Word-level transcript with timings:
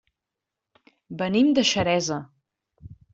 Venim 1.19 1.51
de 1.59 1.65
Xeresa. 1.73 2.17